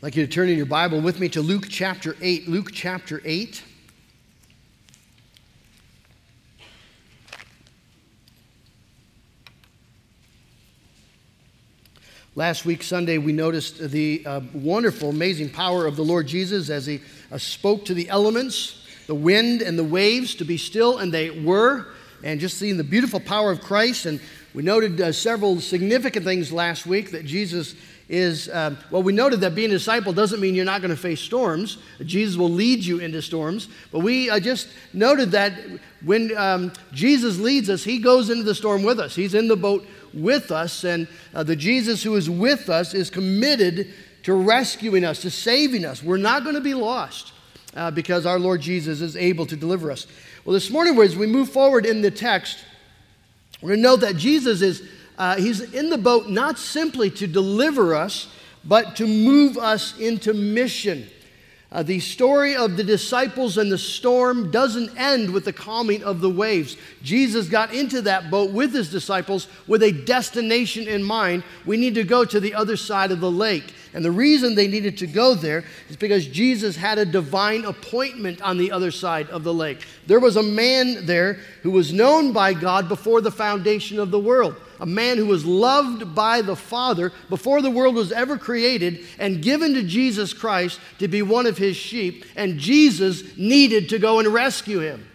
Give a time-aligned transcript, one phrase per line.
[0.00, 2.48] I'd like you to turn in your Bible with me to Luke chapter 8.
[2.48, 3.62] Luke chapter 8.
[12.34, 16.86] Last week, Sunday, we noticed the uh, wonderful, amazing power of the Lord Jesus as
[16.86, 21.12] he uh, spoke to the elements, the wind and the waves to be still, and
[21.12, 21.88] they were.
[22.24, 24.06] And just seeing the beautiful power of Christ.
[24.06, 24.18] And
[24.54, 27.74] we noted uh, several significant things last week that Jesus
[28.10, 30.96] is, um, well, we noted that being a disciple doesn't mean you're not going to
[30.96, 31.78] face storms.
[32.04, 33.68] Jesus will lead you into storms.
[33.92, 35.52] But we uh, just noted that
[36.04, 39.14] when um, Jesus leads us, he goes into the storm with us.
[39.14, 40.82] He's in the boat with us.
[40.82, 45.84] And uh, the Jesus who is with us is committed to rescuing us, to saving
[45.84, 46.02] us.
[46.02, 47.32] We're not going to be lost
[47.76, 50.08] uh, because our Lord Jesus is able to deliver us.
[50.44, 52.58] Well, this morning, as we move forward in the text,
[53.62, 54.82] we're going to note that Jesus is
[55.20, 58.26] uh, he's in the boat not simply to deliver us,
[58.64, 61.06] but to move us into mission.
[61.70, 66.22] Uh, the story of the disciples and the storm doesn't end with the calming of
[66.22, 66.78] the waves.
[67.02, 71.44] Jesus got into that boat with his disciples with a destination in mind.
[71.66, 73.74] We need to go to the other side of the lake.
[73.92, 78.40] And the reason they needed to go there is because Jesus had a divine appointment
[78.40, 79.86] on the other side of the lake.
[80.06, 84.18] There was a man there who was known by God before the foundation of the
[84.18, 89.04] world, a man who was loved by the Father before the world was ever created
[89.18, 93.98] and given to Jesus Christ to be one of his sheep, and Jesus needed to
[93.98, 95.06] go and rescue him.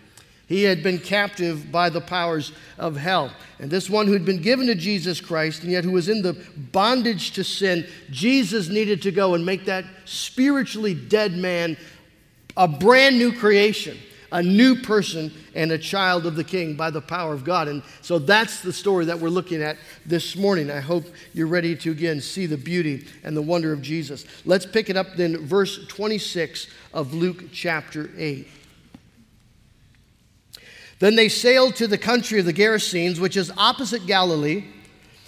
[0.47, 3.31] He had been captive by the powers of hell.
[3.57, 6.37] And this one who'd been given to Jesus Christ and yet who was in the
[6.71, 11.77] bondage to sin, Jesus needed to go and make that spiritually dead man
[12.55, 13.97] a brand new creation,
[14.35, 17.69] a new person, and a child of the King by the power of God.
[17.69, 20.69] And so that's the story that we're looking at this morning.
[20.69, 24.25] I hope you're ready to again see the beauty and the wonder of Jesus.
[24.43, 28.45] Let's pick it up then, verse 26 of Luke chapter 8.
[30.99, 34.65] Then they sailed to the country of the Gerasenes, which is opposite Galilee.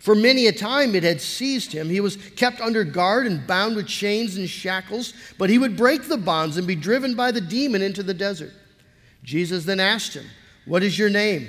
[0.00, 1.90] For many a time it had seized him.
[1.90, 6.08] He was kept under guard and bound with chains and shackles, but he would break
[6.08, 8.52] the bonds and be driven by the demon into the desert.
[9.22, 10.24] Jesus then asked him,
[10.64, 11.48] What is your name?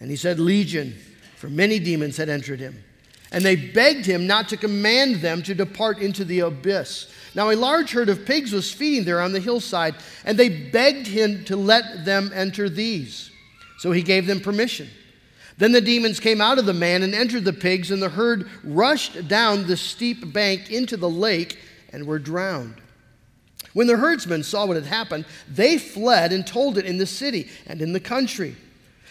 [0.00, 0.96] And he said, Legion,
[1.36, 2.82] for many demons had entered him.
[3.30, 7.08] And they begged him not to command them to depart into the abyss.
[7.36, 9.94] Now, a large herd of pigs was feeding there on the hillside,
[10.24, 13.30] and they begged him to let them enter these.
[13.78, 14.88] So he gave them permission.
[15.60, 18.48] Then the demons came out of the man and entered the pigs, and the herd
[18.64, 21.58] rushed down the steep bank into the lake
[21.92, 22.76] and were drowned.
[23.74, 27.50] When the herdsmen saw what had happened, they fled and told it in the city
[27.66, 28.56] and in the country.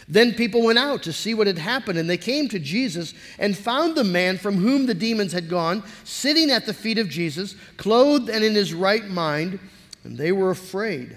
[0.08, 3.56] Then people went out to see what had happened, and they came to Jesus and
[3.56, 7.56] found the man from whom the demons had gone sitting at the feet of Jesus,
[7.78, 9.60] clothed and in his right mind,
[10.04, 11.16] and they were afraid.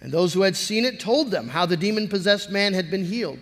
[0.00, 3.04] And those who had seen it told them how the demon possessed man had been
[3.04, 3.40] healed.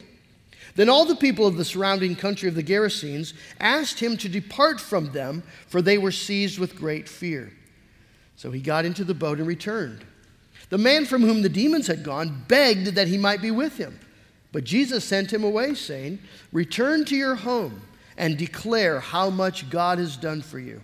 [0.77, 4.81] Then all the people of the surrounding country of the Gerasenes asked him to depart
[4.81, 7.53] from them, for they were seized with great fear.
[8.37, 10.05] So he got into the boat and returned.
[10.71, 13.99] The man from whom the demons had gone begged that he might be with him.
[14.53, 16.21] But Jesus sent him away, saying,
[16.53, 17.83] Return to your home
[18.17, 20.81] and declare how much God has done for you.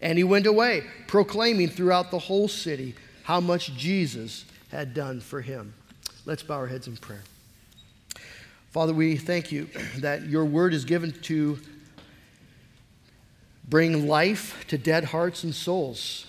[0.00, 2.94] And he went away, proclaiming throughout the whole city
[3.24, 5.74] how much Jesus had done for him.
[6.24, 7.22] Let's bow our heads in prayer.
[8.78, 11.58] Father, we thank you that your word is given to
[13.68, 16.26] bring life to dead hearts and souls.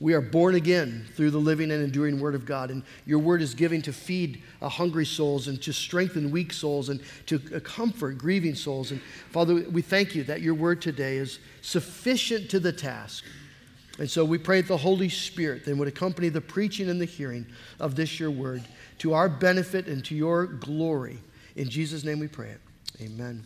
[0.00, 2.72] We are born again through the living and enduring Word of God.
[2.72, 7.00] And your Word is given to feed hungry souls and to strengthen weak souls and
[7.26, 8.90] to comfort grieving souls.
[8.90, 9.00] And
[9.30, 13.22] Father, we thank you that your Word today is sufficient to the task.
[14.00, 17.04] And so we pray that the Holy Spirit then would accompany the preaching and the
[17.04, 17.46] hearing
[17.78, 18.64] of this your word
[18.98, 21.20] to our benefit and to your glory.
[21.58, 22.60] In Jesus' name we pray it.
[23.00, 23.44] Amen.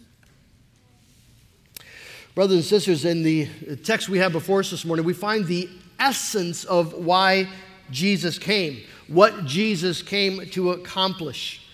[2.35, 3.49] Brothers and sisters, in the
[3.85, 7.49] text we have before us this morning, we find the essence of why
[7.91, 11.67] Jesus came, what Jesus came to accomplish.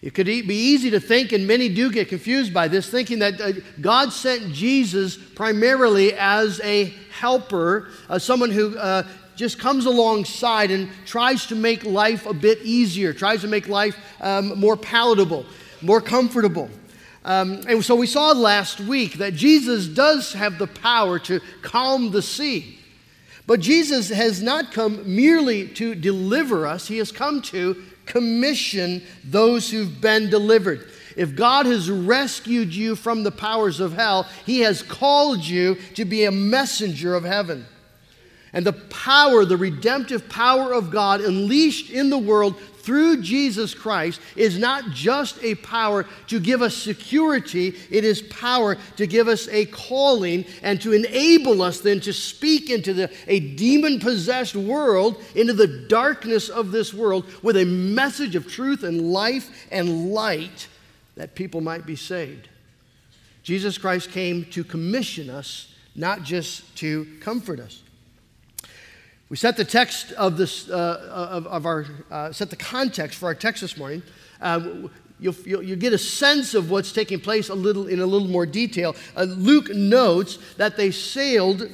[0.00, 3.38] It could be easy to think, and many do get confused by this, thinking that
[3.38, 3.52] uh,
[3.82, 9.06] God sent Jesus primarily as a helper, uh, someone who uh,
[9.36, 13.96] just comes alongside and tries to make life a bit easier, tries to make life
[14.20, 15.44] um, more palatable,
[15.82, 16.70] more comfortable.
[17.24, 22.10] Um, and so we saw last week that Jesus does have the power to calm
[22.10, 22.78] the sea.
[23.46, 29.70] But Jesus has not come merely to deliver us, He has come to commission those
[29.70, 30.90] who've been delivered.
[31.16, 36.04] If God has rescued you from the powers of hell, He has called you to
[36.04, 37.66] be a messenger of heaven.
[38.52, 44.20] And the power, the redemptive power of God unleashed in the world through Jesus Christ
[44.34, 49.48] is not just a power to give us security, it is power to give us
[49.48, 55.22] a calling and to enable us then to speak into the, a demon possessed world,
[55.34, 60.66] into the darkness of this world, with a message of truth and life and light
[61.14, 62.48] that people might be saved.
[63.44, 67.82] Jesus Christ came to commission us, not just to comfort us.
[69.32, 73.24] We set the text of this, uh, of, of, our, uh, set the context for
[73.24, 74.02] our text this morning.
[74.42, 78.04] Uh, you'll, you'll, you'll, get a sense of what's taking place a little, in a
[78.04, 78.94] little more detail.
[79.16, 81.66] Uh, Luke notes that they sailed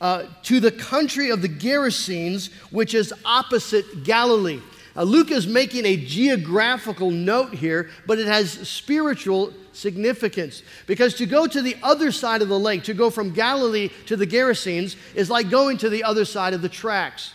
[0.00, 4.60] uh, to the country of the Gerasenes, which is opposite Galilee.
[5.00, 10.62] Uh, Luke is making a geographical note here, but it has spiritual significance.
[10.86, 14.14] Because to go to the other side of the lake, to go from Galilee to
[14.14, 17.32] the Gerasenes, is like going to the other side of the tracks.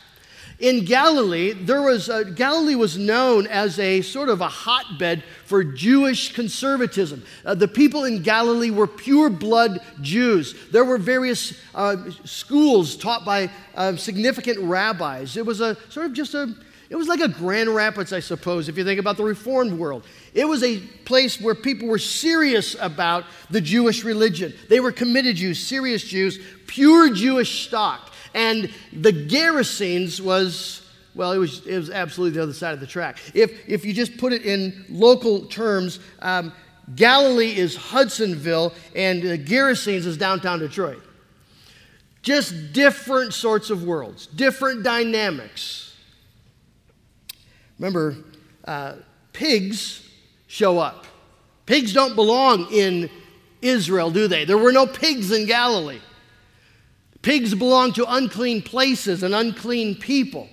[0.59, 5.63] In Galilee, there was a, Galilee was known as a sort of a hotbed for
[5.63, 7.23] Jewish conservatism.
[7.43, 10.55] Uh, the people in Galilee were pure blood Jews.
[10.71, 15.35] There were various uh, schools taught by uh, significant rabbis.
[15.35, 16.55] It was a sort of just a
[16.89, 20.05] it was like a Grand Rapids, I suppose, if you think about the Reformed world.
[20.33, 24.53] It was a place where people were serious about the Jewish religion.
[24.69, 28.11] They were committed Jews, serious Jews, pure Jewish stock.
[28.35, 32.87] And the Gerasenes was, well, it was, it was absolutely the other side of the
[32.87, 33.17] track.
[33.33, 36.53] If, if you just put it in local terms, um,
[36.95, 41.01] Galilee is Hudsonville, and the Gerasenes is downtown Detroit.
[42.21, 45.84] Just different sorts of worlds, different dynamics.
[47.79, 48.15] Remember,
[48.65, 48.95] uh,
[49.33, 50.09] pigs
[50.47, 51.05] show up.
[51.65, 53.09] Pigs don't belong in
[53.61, 54.45] Israel, do they?
[54.45, 56.01] There were no pigs in Galilee.
[57.21, 60.47] Pigs belong to unclean places and unclean people.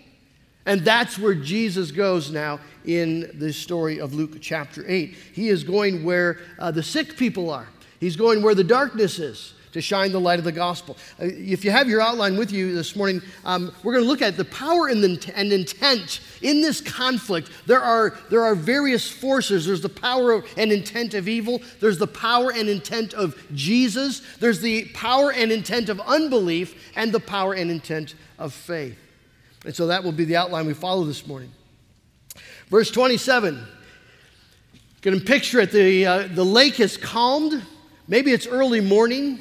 [0.65, 5.15] And that's where Jesus goes now in the story of Luke chapter 8.
[5.35, 7.69] He is going where uh, the sick people are,
[8.01, 10.97] he's going where the darkness is to shine the light of the gospel.
[11.21, 14.23] Uh, if you have your outline with you this morning, um, we're going to look
[14.23, 17.51] at the power and, the, and intent in this conflict.
[17.67, 19.67] There are, there are various forces.
[19.67, 24.61] There's the power and intent of evil, there's the power and intent of Jesus, there's
[24.61, 28.99] the power and intent of unbelief, and the power and intent of faith.
[29.65, 31.51] And so that will be the outline we follow this morning.
[32.69, 33.55] Verse 27.
[35.03, 35.73] You can picture it.
[35.73, 37.63] The, uh, the lake has calmed.
[38.09, 39.41] Maybe it's early morning.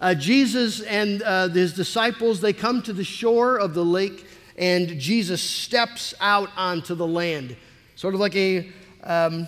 [0.00, 4.26] Uh, Jesus and uh, his disciples, they come to the shore of the lake,
[4.56, 7.56] and Jesus steps out onto the land.
[7.96, 8.68] Sort of like a,
[9.04, 9.46] um,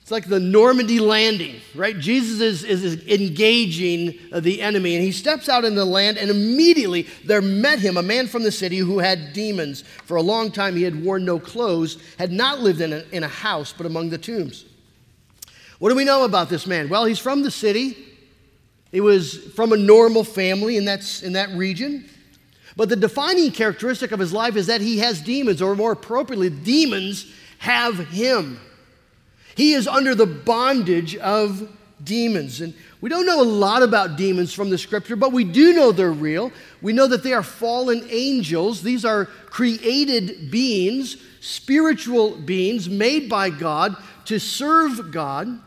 [0.00, 1.98] it's like the Normandy landing, right?
[1.98, 7.08] Jesus is, is engaging the enemy, and he steps out in the land, and immediately
[7.24, 9.82] there met him a man from the city who had demons.
[10.04, 13.24] For a long time he had worn no clothes, had not lived in a, in
[13.24, 14.64] a house, but among the tombs.
[15.80, 16.88] What do we know about this man?
[16.88, 18.15] Well, he's from the city.
[18.92, 22.08] He was from a normal family in that, in that region.
[22.76, 26.50] But the defining characteristic of his life is that he has demons, or more appropriately,
[26.50, 28.60] demons have him.
[29.56, 31.68] He is under the bondage of
[32.04, 32.60] demons.
[32.60, 35.92] And we don't know a lot about demons from the scripture, but we do know
[35.92, 36.52] they're real.
[36.82, 38.82] We know that they are fallen angels.
[38.82, 45.60] These are created beings, spiritual beings made by God to serve God.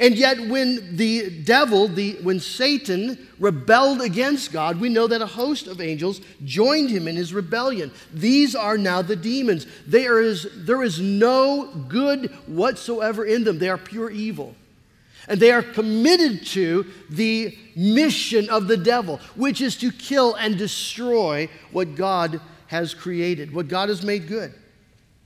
[0.00, 5.26] And yet, when the devil, the, when Satan rebelled against God, we know that a
[5.26, 7.90] host of angels joined him in his rebellion.
[8.14, 9.66] These are now the demons.
[9.88, 14.54] There is, there is no good whatsoever in them, they are pure evil.
[15.26, 20.56] And they are committed to the mission of the devil, which is to kill and
[20.56, 24.54] destroy what God has created, what God has made good.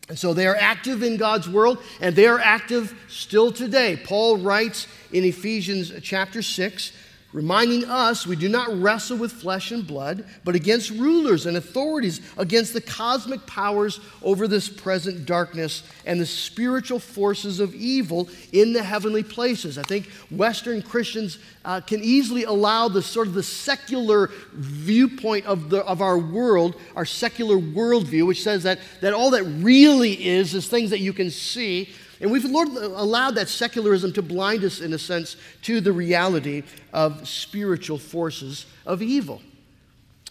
[0.08, 4.00] And so they are active in God's world, and they are active still today.
[4.04, 6.92] Paul writes in Ephesians chapter 6
[7.32, 12.20] reminding us we do not wrestle with flesh and blood, but against rulers and authorities,
[12.36, 18.72] against the cosmic powers over this present darkness and the spiritual forces of evil in
[18.72, 19.78] the heavenly places.
[19.78, 25.70] I think Western Christians uh, can easily allow the sort of the secular viewpoint of,
[25.70, 30.54] the, of our world, our secular worldview, which says that, that all that really is
[30.54, 31.90] is things that you can see
[32.22, 36.62] and we've allowed that secularism to blind us, in a sense, to the reality
[36.92, 39.42] of spiritual forces of evil.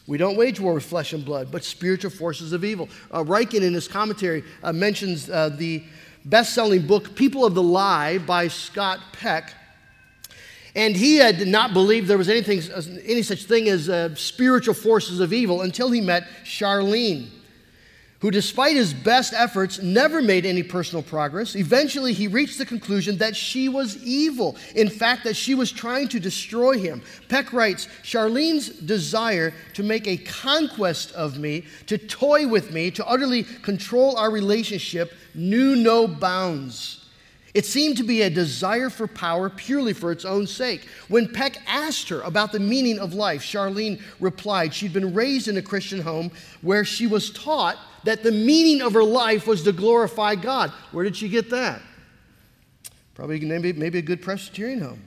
[0.07, 2.87] We don't wage war with flesh and blood, but spiritual forces of evil.
[3.11, 5.83] Uh, Ryken, in his commentary, uh, mentions uh, the
[6.23, 9.53] best selling book, People of the Lie, by Scott Peck.
[10.73, 12.61] And he had not believed there was anything,
[13.03, 17.27] any such thing as uh, spiritual forces of evil until he met Charlene
[18.21, 21.55] who, despite his best efforts, never made any personal progress.
[21.55, 24.55] Eventually, he reached the conclusion that she was evil.
[24.75, 27.01] In fact, that she was trying to destroy him.
[27.29, 33.05] Peck writes Charlene's desire to make a conquest of me, to toy with me, to
[33.07, 36.99] utterly control our relationship, knew no bounds.
[37.55, 40.87] It seemed to be a desire for power purely for its own sake.
[41.09, 45.57] When Peck asked her about the meaning of life, Charlene replied she'd been raised in
[45.57, 49.71] a Christian home where she was taught that the meaning of her life was to
[49.71, 50.71] glorify God.
[50.91, 51.81] Where did she get that?
[53.13, 55.03] Probably maybe, maybe a good Presbyterian home.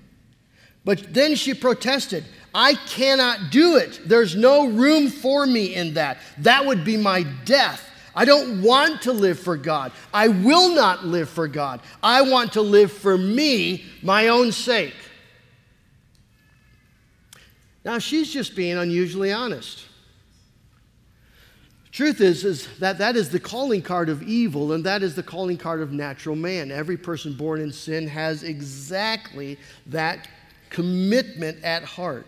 [0.85, 2.25] But then she protested,
[2.55, 4.01] I cannot do it.
[4.05, 6.19] There's no room for me in that.
[6.39, 7.91] That would be my death.
[8.15, 9.93] I don't want to live for God.
[10.13, 11.81] I will not live for God.
[12.03, 14.95] I want to live for me, my own sake.
[17.85, 19.85] Now, she's just being unusually honest.
[21.95, 25.23] Truth is, is that that is the calling card of evil, and that is the
[25.23, 26.73] calling card of natural man.
[26.73, 30.27] Every person born in sin has exactly that
[30.71, 32.27] commitment at heart.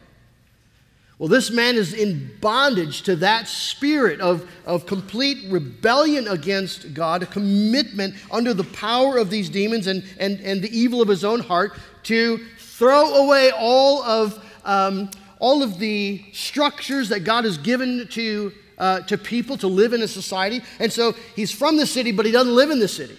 [1.19, 7.25] Well, this man is in bondage to that spirit of, of complete rebellion against God,
[7.25, 11.25] a commitment under the power of these demons and, and, and the evil of his
[11.25, 17.59] own heart to throw away all of, um, all of the structures that God has
[17.59, 20.61] given to uh, to people to live in a society.
[20.79, 23.17] And so he's from the city, but he doesn't live in the city.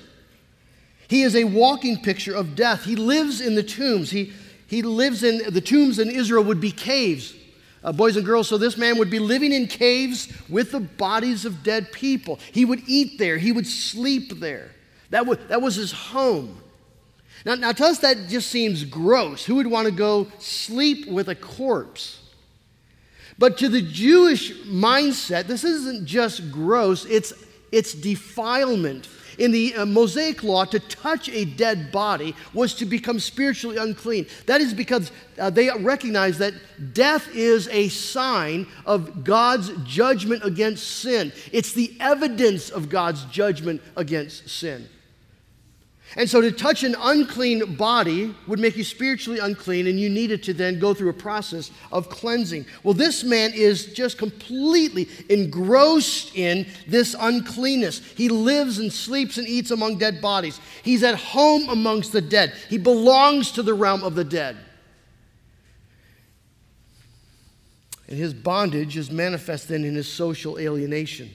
[1.07, 2.83] He is a walking picture of death.
[2.83, 4.11] He lives in the tombs.
[4.11, 4.33] He,
[4.67, 7.33] he lives in the tombs in Israel, would be caves.
[7.83, 11.45] Uh, boys and girls, so this man would be living in caves with the bodies
[11.45, 12.39] of dead people.
[12.51, 14.71] He would eat there, he would sleep there.
[15.11, 16.61] That, was that was his home.
[17.45, 19.45] Now, now, to us, that just seems gross.
[19.45, 22.19] Who would want to go sleep with a corpse?
[23.39, 27.33] But to the Jewish mindset, this isn't just gross, it's,
[27.71, 29.07] it's defilement.
[29.37, 34.25] In the uh, Mosaic law, to touch a dead body was to become spiritually unclean.
[34.47, 36.55] That is because uh, they recognize that
[36.93, 41.31] death is a sign of God's judgment against sin.
[41.51, 44.89] It's the evidence of God's judgment against sin.
[46.17, 50.41] And so to touch an unclean body would make you spiritually unclean, and you needed
[50.43, 52.65] to then go through a process of cleansing.
[52.81, 57.99] Well, this man is just completely engrossed in this uncleanness.
[58.15, 60.59] He lives and sleeps and eats among dead bodies.
[60.81, 62.53] He's at home amongst the dead.
[62.67, 64.57] He belongs to the realm of the dead.
[68.07, 71.29] And his bondage is manifest then in his social alienation.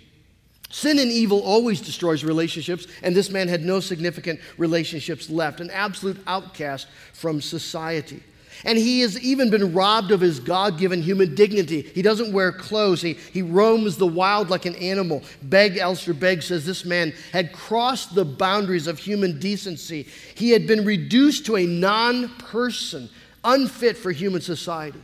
[0.72, 5.70] Sin and evil always destroys relationships, and this man had no significant relationships left, an
[5.70, 8.22] absolute outcast from society.
[8.64, 11.82] And he has even been robbed of his God given human dignity.
[11.82, 13.02] He doesn't wear clothes.
[13.02, 15.22] He, he roams the wild like an animal.
[15.42, 20.08] Begg, Alistair Begg says this man had crossed the boundaries of human decency.
[20.34, 23.10] He had been reduced to a non person,
[23.44, 25.00] unfit for human society.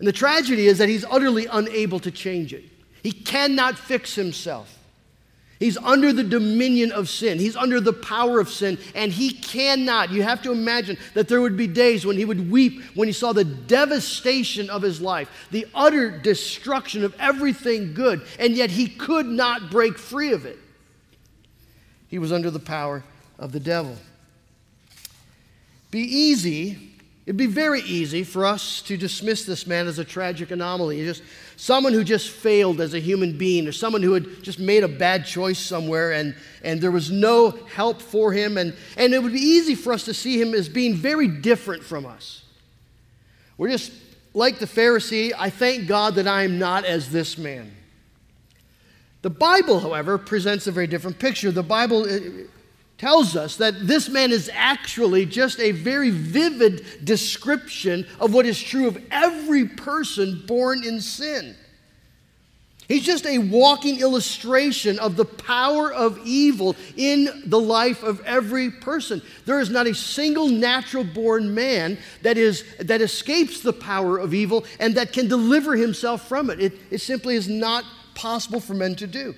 [0.00, 2.64] And the tragedy is that he's utterly unable to change it.
[3.02, 4.76] He cannot fix himself.
[5.60, 7.38] He's under the dominion of sin.
[7.38, 10.10] He's under the power of sin, and he cannot.
[10.10, 13.12] You have to imagine that there would be days when he would weep when he
[13.12, 18.88] saw the devastation of his life, the utter destruction of everything good, and yet he
[18.88, 20.58] could not break free of it.
[22.08, 23.04] He was under the power
[23.38, 23.96] of the devil.
[25.90, 26.89] Be easy
[27.30, 31.22] It'd be very easy for us to dismiss this man as a tragic anomaly, just
[31.54, 34.88] someone who just failed as a human being, or someone who had just made a
[34.88, 36.34] bad choice somewhere and,
[36.64, 38.58] and there was no help for him.
[38.58, 41.84] And, and it would be easy for us to see him as being very different
[41.84, 42.42] from us.
[43.56, 43.92] We're just
[44.34, 47.70] like the Pharisee, I thank God that I am not as this man.
[49.22, 51.52] The Bible, however, presents a very different picture.
[51.52, 52.18] The Bible uh,
[53.00, 58.60] tells us that this man is actually just a very vivid description of what is
[58.60, 61.56] true of every person born in sin.
[62.88, 68.70] He's just a walking illustration of the power of evil in the life of every
[68.70, 69.22] person.
[69.46, 74.34] There is not a single natural born man that, is, that escapes the power of
[74.34, 76.60] evil and that can deliver himself from it.
[76.60, 79.34] It, it simply is not possible for men to do.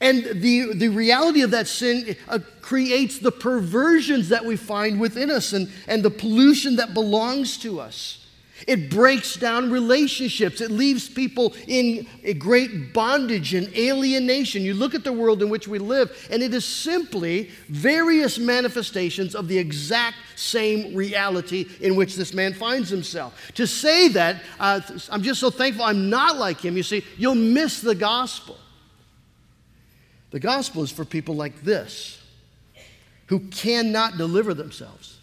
[0.00, 5.30] And the, the reality of that sin uh, creates the perversions that we find within
[5.30, 8.26] us and, and the pollution that belongs to us.
[8.66, 10.62] It breaks down relationships.
[10.62, 14.62] It leaves people in a great bondage and alienation.
[14.62, 19.34] You look at the world in which we live, and it is simply various manifestations
[19.34, 23.52] of the exact same reality in which this man finds himself.
[23.56, 27.34] To say that, uh, I'm just so thankful I'm not like him, you see, you'll
[27.34, 28.56] miss the gospel.
[30.36, 32.20] The gospel is for people like this
[33.28, 35.16] who cannot deliver themselves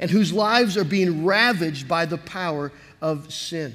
[0.00, 3.72] and whose lives are being ravaged by the power of sin.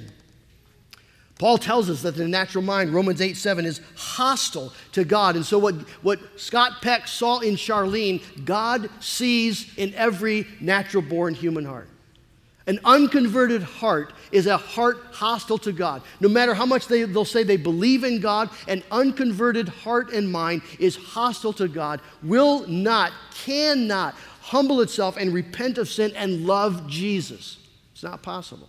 [1.38, 5.36] Paul tells us that the natural mind, Romans 8 7, is hostile to God.
[5.36, 11.32] And so, what, what Scott Peck saw in Charlene, God sees in every natural born
[11.32, 11.88] human heart.
[12.66, 16.00] An unconverted heart is a heart hostile to God.
[16.20, 20.30] No matter how much they, they'll say they believe in God, an unconverted heart and
[20.30, 26.46] mind is hostile to God, will not, cannot humble itself and repent of sin and
[26.46, 27.58] love Jesus.
[27.92, 28.68] It's not possible.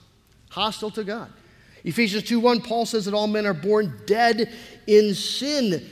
[0.49, 1.31] Hostile to God.
[1.85, 4.51] Ephesians 2 1, Paul says that all men are born dead
[4.87, 5.89] in sin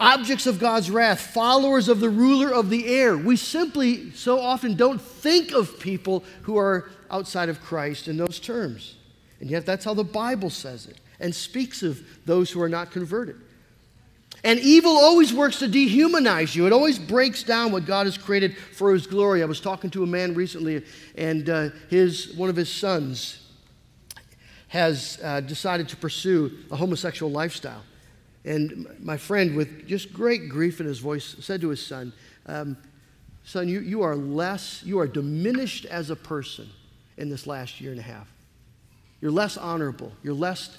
[0.00, 3.16] objects of God's wrath, followers of the ruler of the air.
[3.16, 8.38] We simply so often don't think of people who are outside of Christ in those
[8.38, 8.96] terms.
[9.40, 12.90] And yet, that's how the Bible says it and speaks of those who are not
[12.90, 13.36] converted.
[14.44, 16.66] And evil always works to dehumanize you.
[16.66, 19.42] It always breaks down what God has created for His glory.
[19.42, 20.84] I was talking to a man recently,
[21.16, 23.44] and uh, his, one of his sons
[24.68, 27.82] has uh, decided to pursue a homosexual lifestyle.
[28.44, 32.12] And my friend, with just great grief in his voice, said to his son,
[32.46, 32.76] um,
[33.48, 36.68] Son, you, you are less, you are diminished as a person
[37.16, 38.30] in this last year and a half.
[39.22, 40.12] You're less honorable.
[40.22, 40.76] You're less,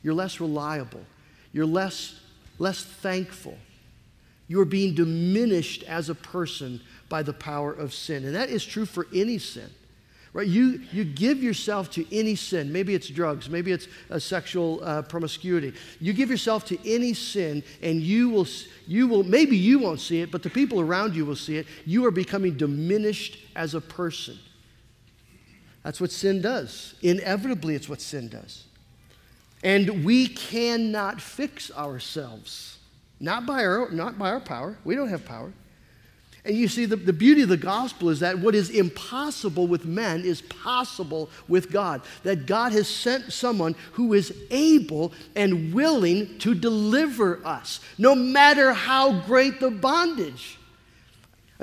[0.00, 1.00] you're less reliable.
[1.52, 2.20] You're less,
[2.60, 3.58] less thankful.
[4.46, 8.24] You are being diminished as a person by the power of sin.
[8.24, 9.70] And that is true for any sin.
[10.34, 10.48] Right?
[10.48, 12.72] You, you give yourself to any sin.
[12.72, 13.48] Maybe it's drugs.
[13.48, 15.74] Maybe it's a sexual uh, promiscuity.
[16.00, 18.48] You give yourself to any sin, and you will,
[18.88, 21.68] you will, maybe you won't see it, but the people around you will see it.
[21.86, 24.36] You are becoming diminished as a person.
[25.84, 26.96] That's what sin does.
[27.00, 28.64] Inevitably, it's what sin does.
[29.62, 32.78] And we cannot fix ourselves.
[33.20, 34.76] Not by our, not by our power.
[34.82, 35.52] We don't have power.
[36.44, 39.86] And you see, the, the beauty of the gospel is that what is impossible with
[39.86, 42.02] men is possible with God.
[42.22, 48.74] That God has sent someone who is able and willing to deliver us, no matter
[48.74, 50.58] how great the bondage.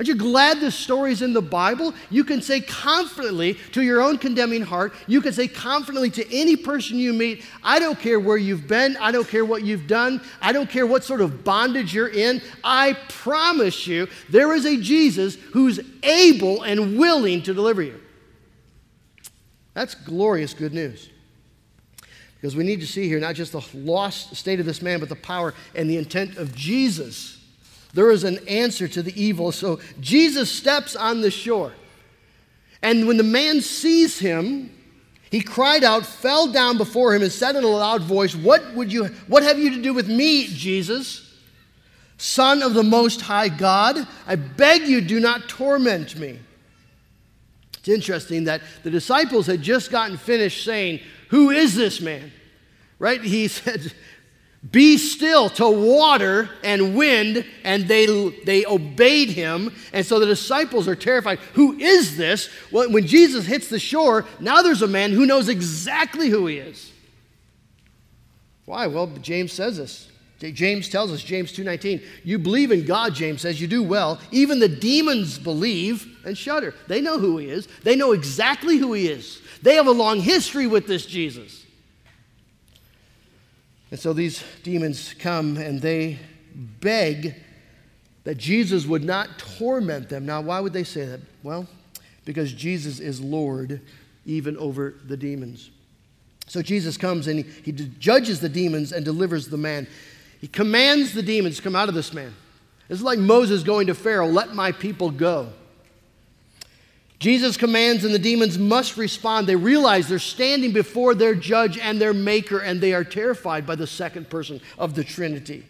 [0.02, 1.94] Aren't you glad this story is in the Bible?
[2.10, 6.56] You can say confidently to your own condemning heart, you can say confidently to any
[6.56, 10.20] person you meet, I don't care where you've been, I don't care what you've done,
[10.40, 12.42] I don't care what sort of bondage you're in.
[12.64, 18.00] I promise you, there is a Jesus who's able and willing to deliver you.
[19.72, 21.10] That's glorious good news.
[22.34, 25.08] Because we need to see here not just the lost state of this man, but
[25.08, 27.38] the power and the intent of Jesus
[27.94, 29.52] there is an answer to the evil.
[29.52, 31.72] So Jesus steps on the shore.
[32.82, 34.70] And when the man sees him,
[35.30, 38.92] he cried out, fell down before him, and said in a loud voice, What would
[38.92, 41.28] you what have you to do with me, Jesus?
[42.18, 46.38] Son of the most high God, I beg you, do not torment me.
[47.78, 51.00] It's interesting that the disciples had just gotten finished saying,
[51.30, 52.30] Who is this man?
[52.98, 53.22] Right?
[53.22, 53.92] He said,
[54.70, 58.06] be still to water and wind, and they,
[58.44, 59.74] they obeyed him.
[59.92, 61.40] And so the disciples are terrified.
[61.54, 62.48] Who is this?
[62.70, 66.58] Well, when Jesus hits the shore, now there's a man who knows exactly who he
[66.58, 66.92] is.
[68.64, 68.86] Why?
[68.86, 70.08] Well, James says this.
[70.38, 74.18] James tells us, James 2:19, you believe in God, James says, you do well.
[74.32, 76.74] Even the demons believe and shudder.
[76.88, 77.68] They know who he is.
[77.84, 79.40] They know exactly who he is.
[79.62, 81.61] They have a long history with this Jesus.
[83.92, 86.18] And so these demons come and they
[86.54, 87.34] beg
[88.24, 90.24] that Jesus would not torment them.
[90.24, 91.20] Now, why would they say that?
[91.42, 91.68] Well,
[92.24, 93.82] because Jesus is Lord
[94.24, 95.70] even over the demons.
[96.46, 99.86] So Jesus comes and he, he judges the demons and delivers the man.
[100.40, 102.32] He commands the demons come out of this man.
[102.88, 105.52] It's like Moses going to Pharaoh, let my people go.
[107.22, 109.46] Jesus commands, and the demons must respond.
[109.46, 113.76] They realize they're standing before their judge and their maker, and they are terrified by
[113.76, 115.64] the second person of the Trinity.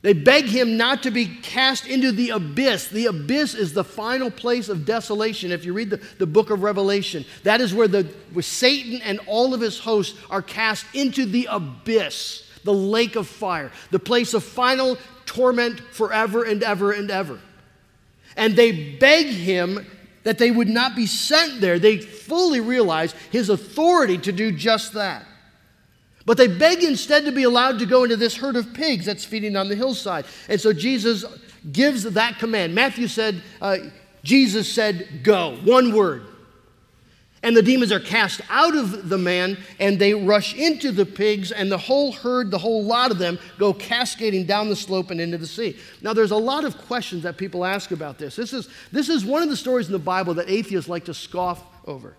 [0.00, 2.88] They beg him not to be cast into the abyss.
[2.88, 5.52] The abyss is the final place of desolation.
[5.52, 9.20] If you read the, the book of Revelation, that is where, the, where Satan and
[9.26, 14.32] all of his hosts are cast into the abyss, the lake of fire, the place
[14.32, 17.38] of final torment forever and ever and ever.
[18.38, 19.86] And they beg him
[20.26, 21.78] that they would not be sent there.
[21.78, 25.24] They fully realize his authority to do just that.
[26.24, 29.24] But they beg instead to be allowed to go into this herd of pigs that's
[29.24, 30.24] feeding on the hillside.
[30.48, 31.24] And so Jesus
[31.70, 32.74] gives that command.
[32.74, 33.78] Matthew said, uh,
[34.24, 36.26] Jesus said, go, one word.
[37.46, 41.52] And the demons are cast out of the man and they rush into the pigs,
[41.52, 45.20] and the whole herd, the whole lot of them, go cascading down the slope and
[45.20, 45.76] into the sea.
[46.02, 48.34] Now, there's a lot of questions that people ask about this.
[48.34, 51.14] This is, this is one of the stories in the Bible that atheists like to
[51.14, 52.16] scoff over.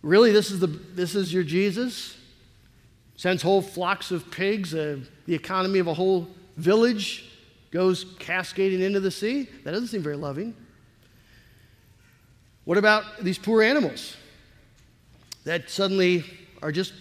[0.00, 2.16] Really, this is, the, this is your Jesus?
[3.16, 7.30] Sends whole flocks of pigs, uh, the economy of a whole village
[7.72, 9.50] goes cascading into the sea?
[9.64, 10.54] That doesn't seem very loving.
[12.68, 14.14] What about these poor animals
[15.44, 16.22] that suddenly
[16.60, 16.92] are just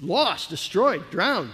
[0.00, 1.52] lost, destroyed, drowned?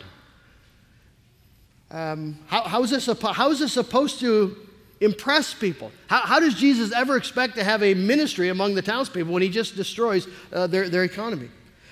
[1.90, 4.57] Um, how, how, is this, how is this supposed to
[5.01, 5.90] impress people.
[6.07, 9.49] How, how, does Jesus ever expect to have a ministry among the townspeople when he
[9.49, 11.49] just destroys uh, their, their economy?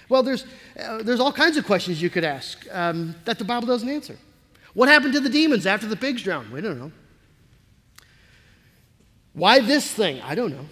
[0.09, 0.44] Well, there's,
[0.79, 4.16] uh, there's all kinds of questions you could ask um, that the Bible doesn't answer.
[4.74, 6.52] What happened to the demons after the pigs drowned?
[6.52, 6.92] We don't know.
[9.33, 10.20] Why this thing?
[10.22, 10.66] I don't know.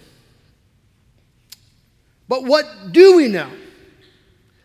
[2.27, 3.49] But what do we know?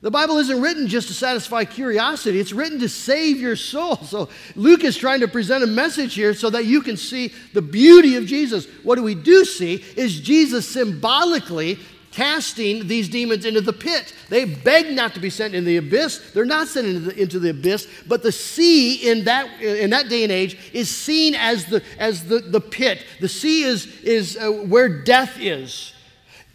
[0.02, 3.96] The Bible isn't written just to satisfy curiosity, it's written to save your soul.
[4.10, 7.62] So Luke is trying to present a message here so that you can see the
[7.62, 8.66] beauty of Jesus.
[8.82, 11.78] What do we do see is Jesus symbolically
[12.12, 14.14] casting these demons into the pit.
[14.30, 16.32] They beg not to be sent in the abyss.
[16.32, 20.08] They're not sent into the, into the abyss, but the sea in that, in that
[20.08, 23.04] day and age is seen as the, as the, the pit.
[23.20, 25.92] The sea is, is uh, where death is.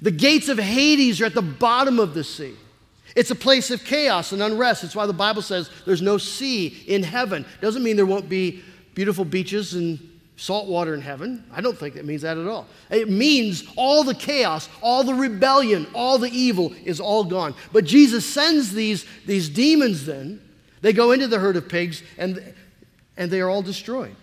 [0.02, 2.56] The gates of Hades are at the bottom of the sea.
[3.16, 4.84] It's a place of chaos and unrest.
[4.84, 7.46] It's why the Bible says there's no sea in heaven.
[7.62, 8.62] Doesn't mean there won't be
[8.94, 10.00] beautiful beaches and
[10.38, 11.46] salt water in heaven.
[11.52, 12.68] I don't think that means that at all.
[12.90, 17.56] It means all the chaos, all the rebellion, all the evil is all gone.
[17.72, 20.42] But Jesus sends these, these demons then.
[20.82, 22.54] They go into the herd of pigs and,
[23.16, 24.16] and they are all destroyed.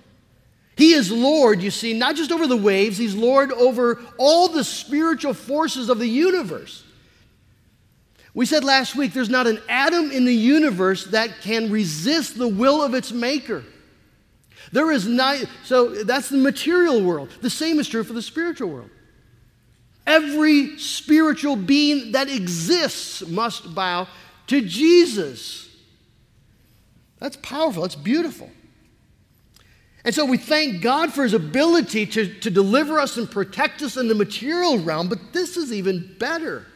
[0.83, 4.65] He is Lord, you see, not just over the waves, He's Lord over all the
[4.65, 6.83] spiritual forces of the universe.
[8.35, 12.49] We said last week there's not an atom in the universe that can resist the
[12.49, 13.63] will of its maker.
[14.73, 17.29] There is not, so that's the material world.
[17.41, 18.91] The same is true for the spiritual world.
[20.05, 24.09] Every spiritual being that exists must bow
[24.49, 25.69] to Jesus.
[27.21, 28.51] That's powerful, that's beautiful.
[30.05, 33.97] And so we thank God for his ability to, to deliver us and protect us
[33.97, 36.67] in the material realm, but this is even better.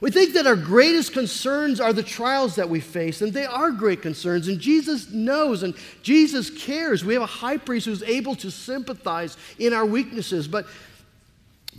[0.00, 3.70] We think that our greatest concerns are the trials that we face, and they are
[3.70, 7.04] great concerns, and Jesus knows and Jesus cares.
[7.04, 10.66] We have a high priest who's able to sympathize in our weaknesses, but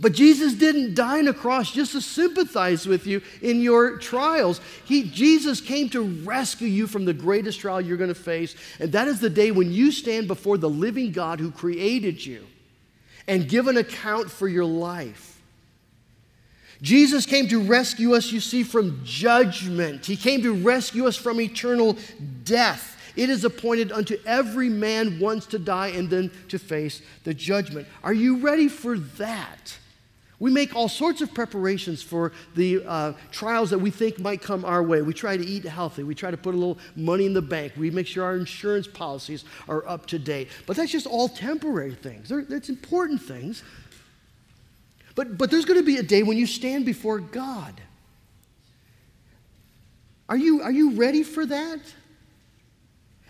[0.00, 4.60] but Jesus didn't die on a cross just to sympathize with you in your trials.
[4.84, 8.56] He, Jesus came to rescue you from the greatest trial you're going to face.
[8.80, 12.44] And that is the day when you stand before the living God who created you
[13.28, 15.40] and give an account for your life.
[16.82, 20.04] Jesus came to rescue us, you see, from judgment.
[20.04, 21.96] He came to rescue us from eternal
[22.42, 23.00] death.
[23.14, 27.86] It is appointed unto every man once to die and then to face the judgment.
[28.02, 29.78] Are you ready for that?
[30.40, 34.64] We make all sorts of preparations for the uh, trials that we think might come
[34.64, 35.00] our way.
[35.00, 36.02] We try to eat healthy.
[36.02, 37.74] We try to put a little money in the bank.
[37.76, 40.48] We make sure our insurance policies are up to date.
[40.66, 42.28] But that's just all temporary things.
[42.28, 43.62] They're, that's important things.
[45.14, 47.80] But, but there's going to be a day when you stand before God.
[50.28, 51.80] Are you, are you ready for that?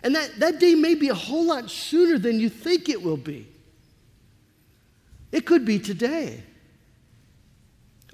[0.01, 3.17] And that, that day may be a whole lot sooner than you think it will
[3.17, 3.47] be.
[5.31, 6.43] It could be today.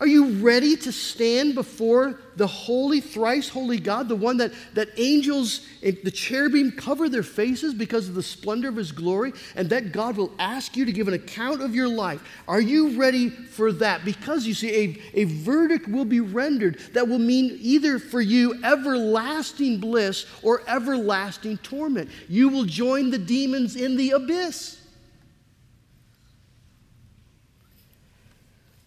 [0.02, 4.90] Are you ready to stand before the holy, thrice holy God, the one that, that
[4.98, 9.70] angels, and the cherubim cover their faces because of the splendor of his glory, and
[9.70, 12.20] that God will ask you to give an account of your life?
[12.48, 14.04] Are you ready for that?
[14.04, 18.60] Because you see, a, a verdict will be rendered that will mean either for you
[18.64, 22.10] everlasting bliss or everlasting torment.
[22.28, 24.81] You will join the demons in the abyss.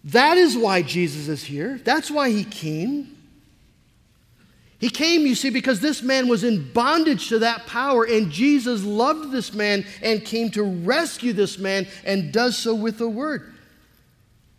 [0.05, 1.81] That is why Jesus is here.
[1.83, 3.11] That's why he came.
[4.79, 8.85] He came, you see, because this man was in bondage to that power, and Jesus
[8.85, 13.55] loved this man and came to rescue this man and does so with the word.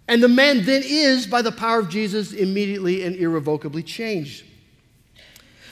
[0.08, 4.46] And the man then is, by the power of Jesus, immediately and irrevocably changed.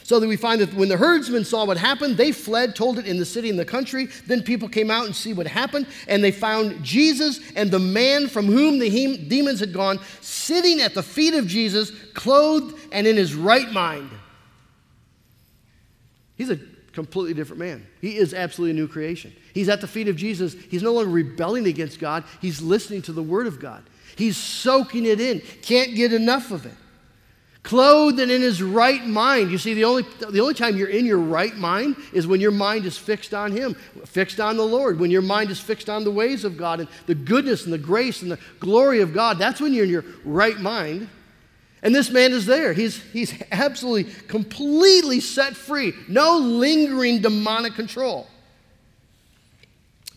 [0.04, 3.06] So that we find that when the herdsmen saw what happened, they fled, told it
[3.06, 4.08] in the city and the country.
[4.26, 8.28] Then people came out and see what happened, and they found Jesus and the man
[8.28, 13.06] from whom the he- demons had gone sitting at the feet of Jesus, clothed and
[13.06, 14.10] in his right mind.
[16.36, 16.58] He's a
[16.92, 17.86] completely different man.
[18.02, 19.34] He is absolutely a new creation.
[19.54, 20.54] He's at the feet of Jesus.
[20.70, 23.82] He's no longer rebelling against God, he's listening to the word of God.
[24.16, 26.76] He's soaking it in, can't get enough of it
[27.64, 29.50] clothed and in his right mind.
[29.50, 32.52] You see, the only, the only time you're in your right mind is when your
[32.52, 33.74] mind is fixed on him,
[34.04, 35.00] fixed on the Lord.
[35.00, 37.78] When your mind is fixed on the ways of God and the goodness and the
[37.78, 41.08] grace and the glory of God, that's when you're in your right mind.
[41.82, 42.72] And this man is there.
[42.72, 45.94] He's, he's absolutely, completely set free.
[46.06, 48.26] No lingering demonic control.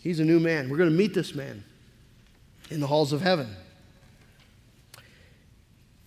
[0.01, 0.69] He's a new man.
[0.69, 1.63] We're going to meet this man
[2.69, 3.47] in the halls of heaven.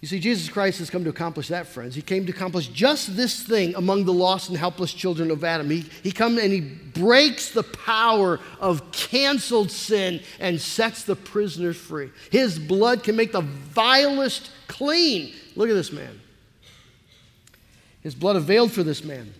[0.01, 1.95] You see, Jesus Christ has come to accomplish that, friends.
[1.95, 5.69] He came to accomplish just this thing among the lost and helpless children of Adam.
[5.69, 11.77] He, he comes and he breaks the power of canceled sin and sets the prisoners
[11.77, 12.11] free.
[12.31, 15.35] His blood can make the vilest clean.
[15.55, 16.19] Look at this man.
[18.01, 19.35] His blood availed for this man.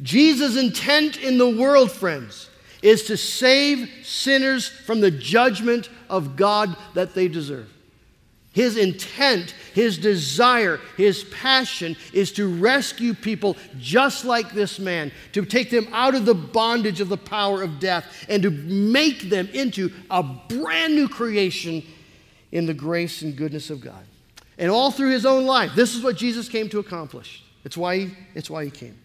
[0.00, 2.48] Jesus' intent in the world, friends,
[2.82, 7.72] is to save sinners from the judgment of God that they deserve.
[8.56, 15.44] His intent, his desire, his passion is to rescue people just like this man, to
[15.44, 19.46] take them out of the bondage of the power of death, and to make them
[19.48, 21.82] into a brand new creation
[22.50, 24.06] in the grace and goodness of God.
[24.56, 27.44] And all through his own life, this is what Jesus came to accomplish.
[27.62, 28.96] It's why he, it's why he came.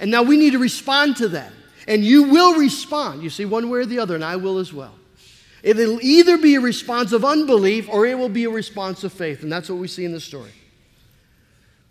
[0.00, 1.52] And now we need to respond to that.
[1.86, 4.72] And you will respond, you see, one way or the other, and I will as
[4.72, 4.94] well.
[5.66, 9.42] It'll either be a response of unbelief or it will be a response of faith.
[9.42, 10.52] And that's what we see in the story.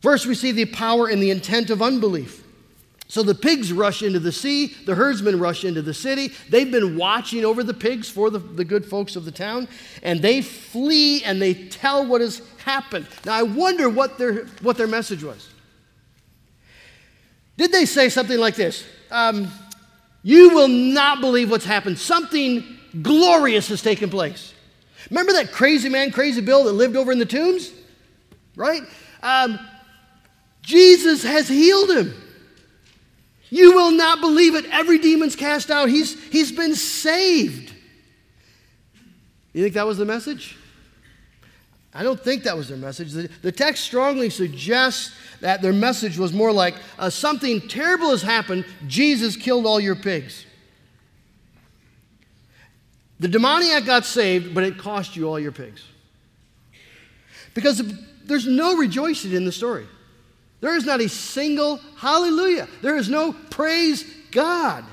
[0.02, 2.42] First, we see the power and the intent of unbelief.
[3.10, 6.32] So the pigs rush into the sea, the herdsmen rush into the city.
[6.50, 9.68] They've been watching over the pigs for the, the good folks of the town,
[10.02, 13.08] and they flee and they tell what has happened.
[13.26, 15.50] Now, I wonder what their, what their message was.
[17.58, 18.86] Did they say something like this?
[19.12, 19.52] Um,
[20.24, 22.00] you will not believe what's happened.
[22.00, 24.54] Something glorious has taken place.
[25.10, 27.72] Remember that crazy man, crazy Bill that lived over in the tombs?
[28.56, 28.82] Right?
[29.22, 29.60] Um,
[30.62, 32.14] Jesus has healed him.
[33.50, 34.66] You will not believe it.
[34.72, 35.90] Every demon's cast out.
[35.90, 37.74] He's, he's been saved.
[39.54, 40.58] You think that was the message?
[41.94, 43.14] I don't think that was their message.
[43.14, 48.22] The, the text strongly suggests that their message was more like uh, something terrible has
[48.22, 48.66] happened.
[48.88, 50.46] Jesus killed all your pigs.
[53.20, 55.84] The demoniac got saved, but it cost you all your pigs.
[57.54, 57.82] Because
[58.26, 59.88] there's no rejoicing in the story.
[60.62, 62.68] There is not a single hallelujah.
[62.82, 64.84] There is no praise God.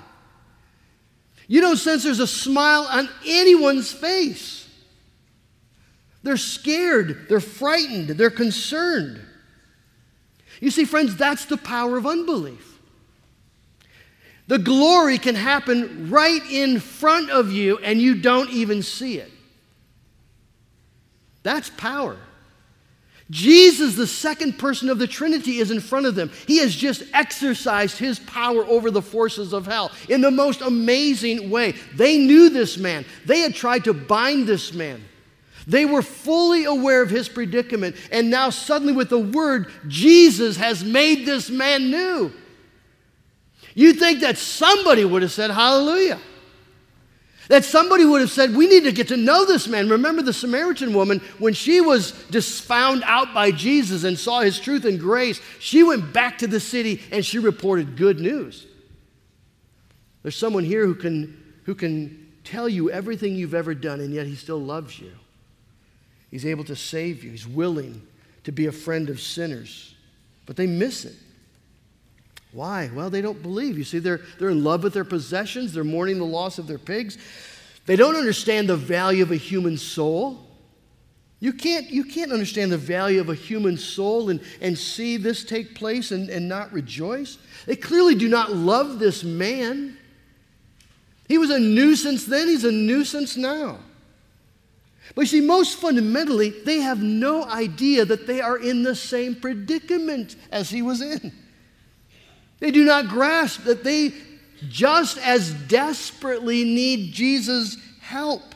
[1.48, 4.68] You don't sense there's a smile on anyone's face.
[6.22, 9.20] They're scared, they're frightened, they're concerned.
[10.60, 12.71] You see, friends, that's the power of unbelief.
[14.52, 19.32] The glory can happen right in front of you and you don't even see it.
[21.42, 22.18] That's power.
[23.30, 26.30] Jesus, the second person of the Trinity, is in front of them.
[26.46, 31.48] He has just exercised his power over the forces of hell in the most amazing
[31.48, 31.72] way.
[31.94, 35.02] They knew this man, they had tried to bind this man.
[35.66, 40.84] They were fully aware of his predicament, and now, suddenly, with the word, Jesus has
[40.84, 42.34] made this man new.
[43.74, 46.18] You'd think that somebody would have said, Hallelujah.
[47.48, 49.88] That somebody would have said, We need to get to know this man.
[49.88, 54.60] Remember the Samaritan woman, when she was just found out by Jesus and saw his
[54.60, 58.66] truth and grace, she went back to the city and she reported good news.
[60.22, 64.26] There's someone here who can, who can tell you everything you've ever done, and yet
[64.26, 65.12] he still loves you.
[66.30, 67.30] He's able to save you.
[67.30, 68.06] He's willing
[68.44, 69.94] to be a friend of sinners.
[70.46, 71.16] But they miss it.
[72.52, 72.90] Why?
[72.94, 73.78] Well, they don't believe.
[73.78, 76.78] You see, they're, they're in love with their possessions, they're mourning the loss of their
[76.78, 77.18] pigs.
[77.86, 80.46] They don't understand the value of a human soul.
[81.40, 85.42] You can't, you can't understand the value of a human soul and, and see this
[85.42, 87.38] take place and, and not rejoice.
[87.66, 89.98] They clearly do not love this man.
[91.26, 93.80] He was a nuisance then, he's a nuisance now.
[95.16, 99.34] But you see, most fundamentally, they have no idea that they are in the same
[99.34, 101.32] predicament as he was in.
[102.62, 104.12] They do not grasp that they
[104.68, 108.54] just as desperately need Jesus' help.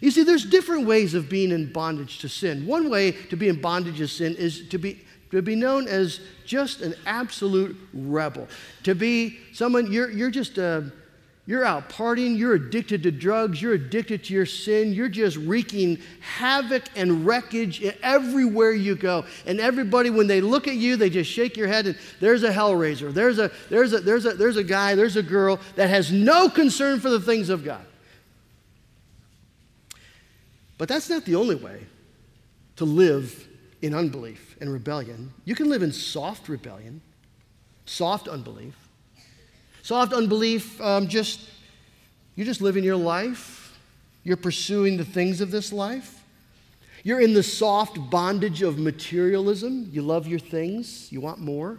[0.00, 2.66] You see, there's different ways of being in bondage to sin.
[2.66, 6.20] One way to be in bondage to sin is to be, to be known as
[6.46, 8.46] just an absolute rebel.
[8.84, 10.92] To be someone, you're, you're just a,
[11.50, 15.98] you're out partying, you're addicted to drugs, you're addicted to your sin, you're just wreaking
[16.20, 19.24] havoc and wreckage everywhere you go.
[19.46, 22.52] And everybody, when they look at you, they just shake your head and there's a
[22.52, 23.12] hellraiser.
[23.12, 26.48] There's a, there's a, there's a, there's a guy, there's a girl that has no
[26.48, 27.84] concern for the things of God.
[30.78, 31.84] But that's not the only way
[32.76, 33.48] to live
[33.82, 35.32] in unbelief and rebellion.
[35.44, 37.00] You can live in soft rebellion,
[37.86, 38.76] soft unbelief.
[39.82, 41.40] Soft unbelief, um, just
[42.36, 43.78] you're just living your life.
[44.24, 46.22] You're pursuing the things of this life.
[47.02, 49.88] You're in the soft bondage of materialism.
[49.92, 51.78] You love your things, you want more.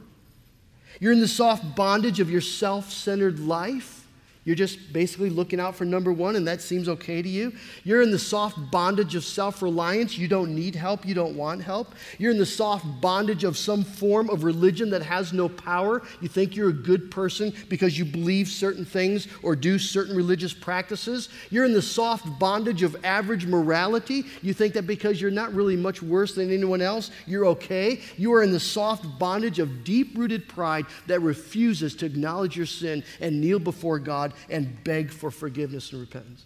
[1.00, 4.01] You're in the soft bondage of your self centered life.
[4.43, 7.54] You're just basically looking out for number one, and that seems okay to you.
[7.84, 10.17] You're in the soft bondage of self reliance.
[10.17, 11.06] You don't need help.
[11.06, 11.93] You don't want help.
[12.17, 16.01] You're in the soft bondage of some form of religion that has no power.
[16.21, 20.56] You think you're a good person because you believe certain things or do certain religious
[20.56, 21.30] practices.
[21.51, 24.23] You're in the soft bondage of average morality.
[24.41, 28.01] You think that because you're not really much worse than anyone else, you're okay.
[28.17, 32.65] You are in the soft bondage of deep rooted pride that refuses to acknowledge your
[32.65, 36.46] sin and kneel before God God and beg for forgiveness and repentance.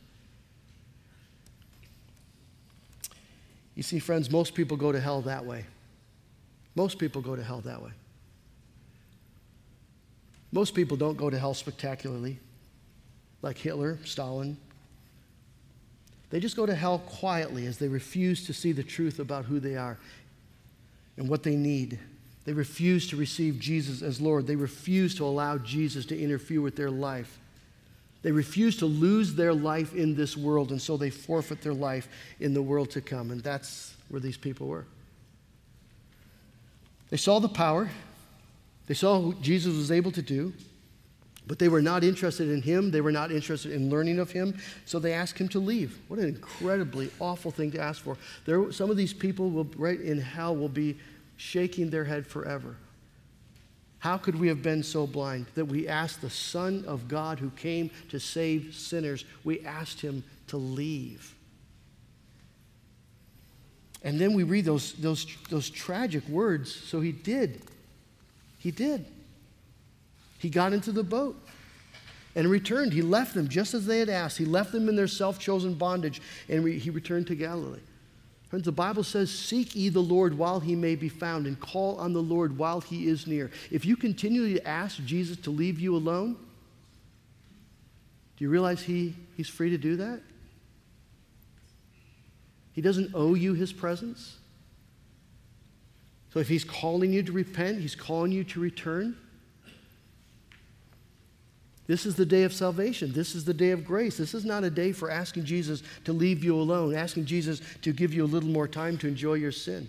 [3.76, 5.66] You see, friends, most people go to hell that way.
[6.76, 7.92] Most people go to hell that way.
[10.52, 12.40] Most people don't go to hell spectacularly,
[13.42, 14.58] like Hitler, Stalin.
[16.30, 19.60] They just go to hell quietly as they refuse to see the truth about who
[19.60, 19.98] they are
[21.18, 22.00] and what they need.
[22.46, 24.48] They refuse to receive Jesus as Lord.
[24.48, 27.40] They refuse to allow Jesus to interfere with their life.
[28.26, 32.08] They refuse to lose their life in this world, and so they forfeit their life
[32.40, 33.30] in the world to come.
[33.30, 34.88] And that's where these people were.
[37.12, 37.88] They saw the power,
[38.88, 40.54] they saw what Jesus was able to do,
[41.46, 42.90] but they were not interested in him.
[42.90, 46.00] They were not interested in learning of him, so they asked him to leave.
[46.08, 48.18] What an incredibly awful thing to ask for.
[48.46, 50.98] There, some of these people will, right in hell will be
[51.38, 52.76] shaking their head forever.
[54.06, 57.50] How could we have been so blind that we asked the Son of God who
[57.50, 61.34] came to save sinners, we asked him to leave?
[64.04, 66.72] And then we read those, those, those tragic words.
[66.72, 67.64] So he did.
[68.60, 69.08] He did.
[70.38, 71.36] He got into the boat
[72.36, 72.94] and returned.
[72.94, 74.38] He left them just as they had asked.
[74.38, 77.80] He left them in their self chosen bondage and re- he returned to Galilee.
[78.56, 81.98] Friends, the Bible says, Seek ye the Lord while he may be found, and call
[81.98, 83.52] on the Lord while he is near.
[83.70, 86.38] If you continually ask Jesus to leave you alone,
[88.38, 90.22] do you realize he, he's free to do that?
[92.72, 94.38] He doesn't owe you his presence.
[96.32, 99.18] So if he's calling you to repent, he's calling you to return.
[101.88, 103.12] This is the day of salvation.
[103.12, 104.18] This is the day of grace.
[104.18, 107.94] This is not a day for asking Jesus to leave you alone, asking Jesus to
[107.94, 109.88] give you a little more time to enjoy your sin.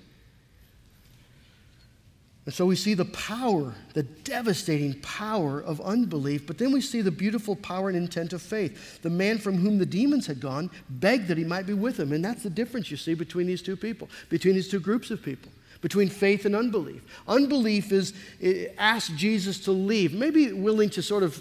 [2.45, 7.01] And so we see the power, the devastating power of unbelief, but then we see
[7.01, 9.03] the beautiful power and intent of faith.
[9.03, 12.13] The man from whom the demons had gone begged that he might be with him.
[12.13, 15.23] And that's the difference you see between these two people, between these two groups of
[15.23, 15.51] people
[15.83, 17.05] between faith and unbelief.
[17.29, 21.41] Unbelief is eh, ask Jesus to leave, maybe willing to sort of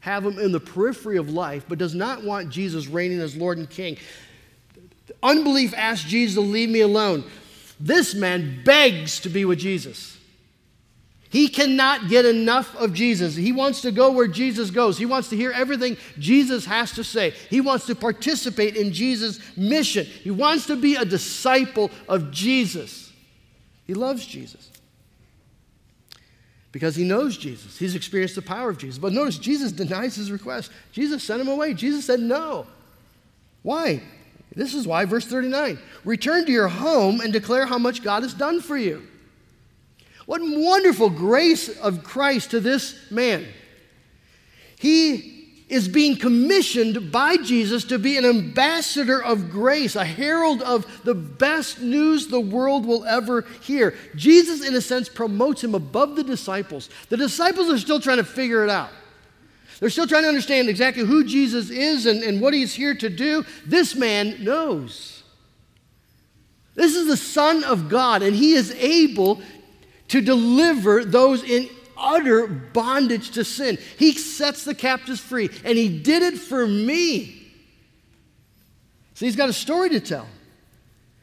[0.00, 3.58] have him in the periphery of life, but does not want Jesus reigning as Lord
[3.58, 3.98] and King.
[5.22, 7.24] Unbelief asks Jesus to leave me alone.
[7.78, 10.16] This man begs to be with Jesus.
[11.28, 13.36] He cannot get enough of Jesus.
[13.36, 14.98] He wants to go where Jesus goes.
[14.98, 17.34] He wants to hear everything Jesus has to say.
[17.48, 20.06] He wants to participate in Jesus' mission.
[20.06, 23.12] He wants to be a disciple of Jesus.
[23.86, 24.69] He loves Jesus
[26.72, 27.78] because he knows Jesus.
[27.78, 28.98] He's experienced the power of Jesus.
[28.98, 30.70] But notice, Jesus denies his request.
[30.92, 31.74] Jesus sent him away.
[31.74, 32.66] Jesus said no.
[33.62, 34.02] Why?
[34.54, 38.34] This is why, verse 39 return to your home and declare how much God has
[38.34, 39.06] done for you.
[40.26, 43.46] What wonderful grace of Christ to this man.
[44.78, 45.39] He
[45.70, 51.14] is being commissioned by Jesus to be an ambassador of grace, a herald of the
[51.14, 53.94] best news the world will ever hear.
[54.16, 56.90] Jesus, in a sense, promotes him above the disciples.
[57.08, 58.90] The disciples are still trying to figure it out.
[59.78, 63.08] They're still trying to understand exactly who Jesus is and, and what he's here to
[63.08, 63.46] do.
[63.64, 65.22] This man knows.
[66.74, 69.40] This is the Son of God, and he is able
[70.08, 71.68] to deliver those in
[72.00, 73.78] utter bondage to sin.
[73.98, 77.36] He sets the captives free, and He did it for me.
[79.14, 80.26] So He's got a story to tell.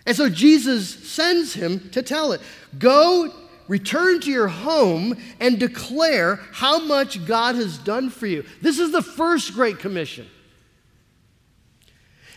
[0.08, 2.40] And so Jesus sends him to tell it.
[2.80, 3.34] Go,
[3.68, 8.46] return to your home, and declare how much God has done for you.
[8.62, 10.26] This is the first Great Commission.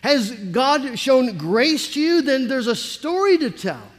[0.03, 2.22] Has God shown grace to you?
[2.22, 3.89] Then there's a story to tell.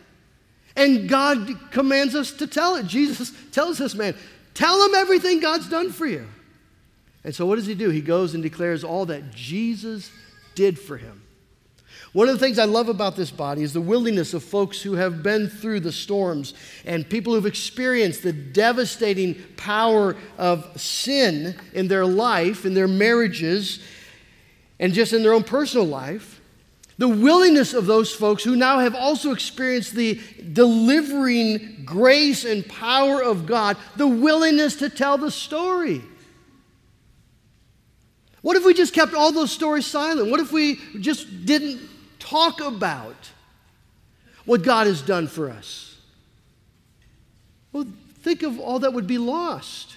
[0.82, 2.88] And God commands us to tell it.
[2.88, 4.16] Jesus tells this man,
[4.56, 6.28] Tell him everything God's done for you.
[7.24, 7.90] And so, what does he do?
[7.90, 10.12] He goes and declares all that Jesus
[10.56, 11.22] did for him.
[12.14, 14.94] One of the things I love about this body is the willingness of folks who
[14.94, 21.88] have been through the storms and people who've experienced the devastating power of sin in
[21.88, 23.82] their life, in their marriages,
[24.80, 26.31] and just in their own personal life
[27.02, 30.22] the willingness of those folks who now have also experienced the
[30.54, 36.04] delivering grace and power of God, the willingness to tell the story.
[38.44, 40.30] What if we just kept all those stories silent?
[40.30, 41.82] What if we just didn't
[42.20, 43.32] talk about
[44.46, 45.98] what God has done for us?
[47.74, 47.88] Well,
[48.20, 49.91] think of all that would be lost.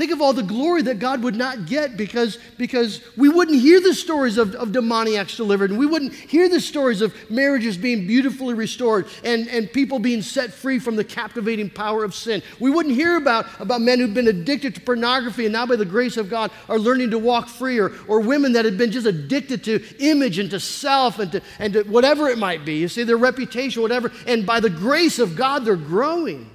[0.00, 3.82] Think of all the glory that God would not get because, because we wouldn't hear
[3.82, 8.06] the stories of, of demoniacs delivered, and we wouldn't hear the stories of marriages being
[8.06, 12.42] beautifully restored and, and people being set free from the captivating power of sin.
[12.58, 15.84] We wouldn't hear about, about men who've been addicted to pornography and now, by the
[15.84, 19.06] grace of God, are learning to walk free, or, or women that had been just
[19.06, 22.76] addicted to image and to self and to, and to whatever it might be.
[22.78, 26.48] You see, their reputation, whatever, and by the grace of God, they're growing.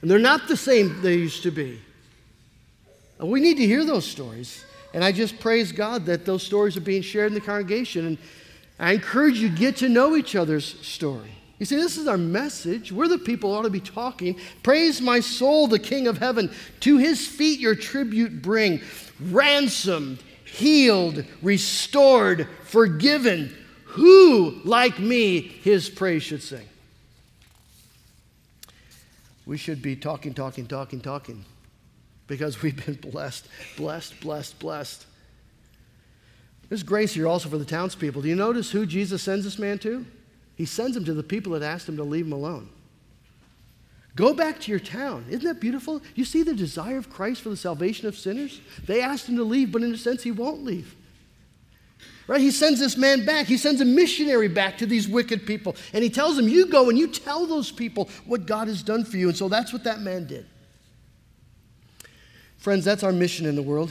[0.00, 1.80] And they're not the same they used to be.
[3.18, 4.64] We need to hear those stories.
[4.94, 8.06] And I just praise God that those stories are being shared in the congregation.
[8.06, 8.18] And
[8.78, 11.32] I encourage you to get to know each other's story.
[11.58, 12.92] You see, this is our message.
[12.92, 14.38] We're the people ought to be talking.
[14.62, 16.52] Praise my soul, the King of heaven.
[16.80, 18.80] To his feet your tribute bring.
[19.20, 23.52] Ransomed, healed, restored, forgiven.
[23.86, 26.66] Who, like me, his praise should sing?
[29.48, 31.42] We should be talking, talking, talking, talking
[32.26, 35.06] because we've been blessed, blessed, blessed, blessed.
[36.68, 38.20] There's grace here also for the townspeople.
[38.20, 40.04] Do you notice who Jesus sends this man to?
[40.54, 42.68] He sends him to the people that asked him to leave him alone.
[44.14, 45.24] Go back to your town.
[45.30, 46.02] Isn't that beautiful?
[46.14, 48.60] You see the desire of Christ for the salvation of sinners?
[48.84, 50.94] They asked him to leave, but in a sense, he won't leave.
[52.28, 52.42] Right?
[52.42, 53.46] He sends this man back.
[53.46, 55.74] He sends a missionary back to these wicked people.
[55.94, 59.04] And he tells them, You go and you tell those people what God has done
[59.04, 59.28] for you.
[59.28, 60.46] And so that's what that man did.
[62.58, 63.90] Friends, that's our mission in the world.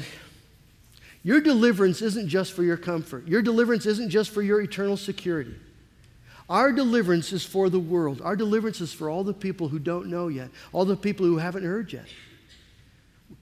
[1.23, 5.55] Your deliverance isn't just for your comfort, your deliverance isn't just for your eternal security.
[6.49, 8.21] Our deliverance is for the world.
[8.23, 11.37] Our deliverance is for all the people who don't know yet, all the people who
[11.37, 12.05] haven't heard yet.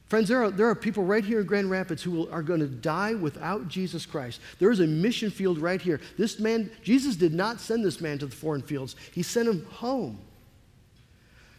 [0.07, 2.59] Friends, there are, there are people right here in Grand Rapids who will, are going
[2.59, 4.39] to die without Jesus Christ.
[4.59, 5.99] There is a mission field right here.
[6.17, 9.65] This man, Jesus did not send this man to the foreign fields, he sent him
[9.65, 10.19] home.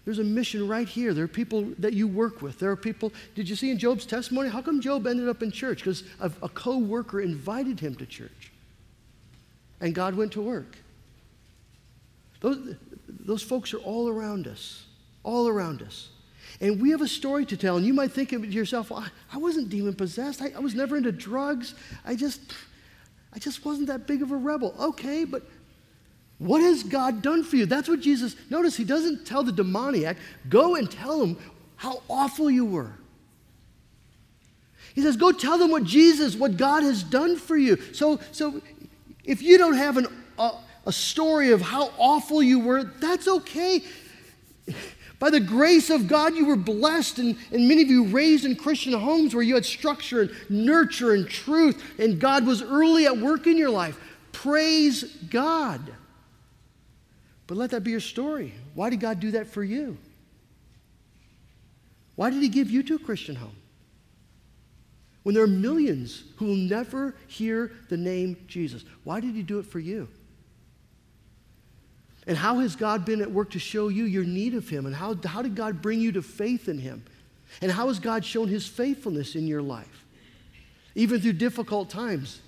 [0.05, 1.13] There's a mission right here.
[1.13, 2.61] There are people that you work with.
[2.61, 4.49] There are people, did you see in Job's testimony?
[4.49, 5.79] How come Job ended up in church?
[5.79, 8.53] Because a, a co worker invited him to church.
[9.81, 10.77] And God went to work.
[12.41, 12.77] Those,
[13.09, 14.85] those folks are all around us,
[15.25, 16.11] all around us.
[16.61, 17.77] And we have a story to tell.
[17.77, 20.41] And you might think to yourself, well, I wasn't demon possessed.
[20.41, 21.75] I, I was never into drugs.
[22.05, 22.41] I just,
[23.35, 24.75] I just wasn't that big of a rebel.
[24.81, 25.43] Okay, but
[26.39, 27.67] what has God done for you?
[27.67, 30.17] That's what Jesus, notice he doesn't tell the demoniac,
[30.49, 31.39] go and tell him
[31.77, 32.93] how awful you were.
[34.95, 37.77] He says, go tell them what Jesus, what God has done for you.
[37.93, 38.63] So, so
[39.25, 40.07] if you don't have an,
[40.39, 40.53] a,
[40.87, 43.83] a story of how awful you were, that's okay.
[45.19, 48.55] By the grace of God, you were blessed, and, and many of you raised in
[48.55, 53.17] Christian homes where you had structure and nurture and truth, and God was early at
[53.17, 53.99] work in your life.
[54.33, 55.81] Praise God.
[57.47, 58.53] But let that be your story.
[58.75, 59.97] Why did God do that for you?
[62.15, 63.57] Why did He give you to a Christian home?
[65.27, 68.85] when there are millions who will never hear the name Jesus?
[69.03, 70.07] Why did he do it for you?
[72.27, 74.87] And how has God been at work to show you your need of him?
[74.87, 77.05] And how, how did God bring you to faith in him?
[77.63, 80.05] And how has God shown his faithfulness in your life?
[80.95, 82.41] Even through difficult times.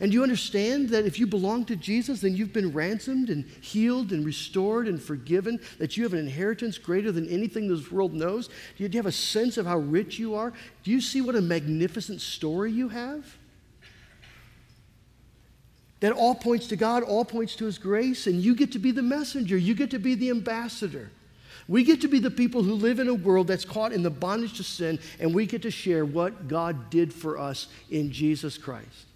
[0.00, 3.44] And do you understand that if you belong to Jesus, then you've been ransomed and
[3.60, 8.12] healed and restored and forgiven, that you have an inheritance greater than anything this world
[8.12, 8.48] knows?
[8.48, 10.52] Do you have a sense of how rich you are?
[10.82, 13.24] Do you see what a magnificent story you have?
[16.02, 18.90] That all points to God, all points to His grace, and you get to be
[18.90, 21.12] the messenger, you get to be the ambassador.
[21.68, 24.10] We get to be the people who live in a world that's caught in the
[24.10, 28.58] bondage to sin, and we get to share what God did for us in Jesus
[28.58, 29.06] Christ.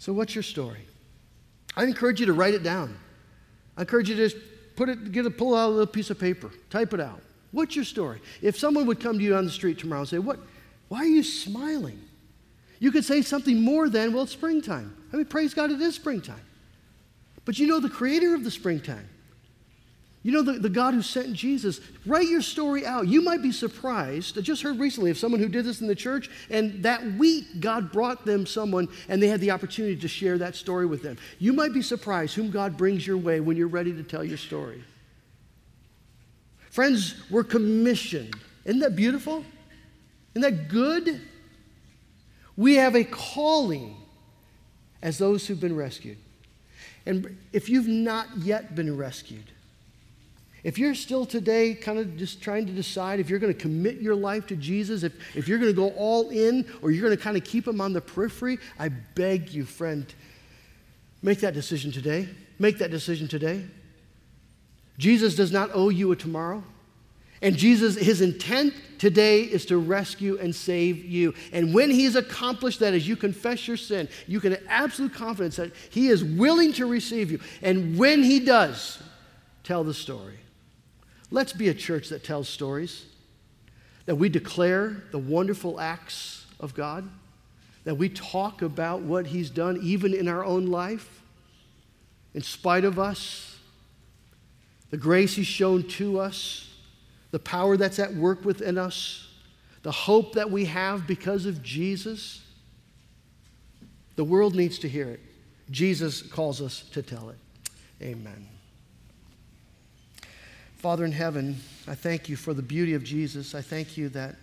[0.00, 0.84] So, what's your story?
[1.76, 2.98] I encourage you to write it down.
[3.76, 4.44] I encourage you to just
[4.74, 7.22] put it, get a pull out a little piece of paper, type it out.
[7.52, 8.20] What's your story?
[8.40, 10.40] If someone would come to you on the street tomorrow and say, "What?
[10.88, 12.00] Why are you smiling?"
[12.82, 15.94] You could say something more than, "Well, it's springtime." I mean, praise God, it is
[15.94, 16.44] springtime.
[17.44, 19.08] But you know the creator of the springtime.
[20.24, 23.06] You know, the, the God who sent Jesus, write your story out.
[23.06, 24.36] You might be surprised.
[24.36, 27.60] I just heard recently of someone who did this in the church, and that week,
[27.60, 31.18] God brought them someone, and they had the opportunity to share that story with them.
[31.38, 34.38] You might be surprised whom God brings your way when you're ready to tell your
[34.38, 34.82] story.
[36.70, 38.34] Friends, we're commissioned.
[38.64, 39.44] Isn't that beautiful?
[40.34, 41.20] Isn't that good?
[42.56, 43.96] We have a calling
[45.02, 46.18] as those who've been rescued.
[47.06, 49.50] And if you've not yet been rescued,
[50.62, 54.00] if you're still today kind of just trying to decide if you're going to commit
[54.00, 57.16] your life to Jesus, if, if you're going to go all in or you're going
[57.16, 60.06] to kind of keep him on the periphery, I beg you, friend,
[61.20, 62.28] make that decision today.
[62.60, 63.64] Make that decision today.
[64.98, 66.62] Jesus does not owe you a tomorrow.
[67.42, 71.34] And Jesus, his intent today is to rescue and save you.
[71.52, 75.56] And when he's accomplished that, as you confess your sin, you can have absolute confidence
[75.56, 77.40] that he is willing to receive you.
[77.60, 79.02] And when he does,
[79.64, 80.38] tell the story.
[81.32, 83.06] Let's be a church that tells stories,
[84.06, 87.08] that we declare the wonderful acts of God,
[87.84, 91.22] that we talk about what He's done even in our own life,
[92.34, 93.58] in spite of us,
[94.90, 96.68] the grace He's shown to us,
[97.32, 99.28] the power that's at work within us,
[99.82, 102.42] the hope that we have because of Jesus.
[104.14, 105.20] The world needs to hear it.
[105.70, 107.38] Jesus calls us to tell it.
[108.00, 108.46] Amen.
[110.76, 111.56] Father in heaven,
[111.88, 113.54] I thank you for the beauty of Jesus.
[113.54, 114.36] I thank you that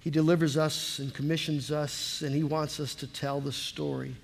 [0.00, 4.16] he delivers us and commissions us, and he wants us to tell the story.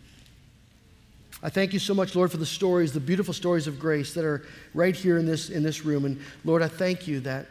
[1.46, 4.24] I thank you so much, Lord, for the stories, the beautiful stories of grace that
[4.24, 4.44] are
[4.74, 6.04] right here in this, in this room.
[6.04, 7.46] And Lord, I thank you that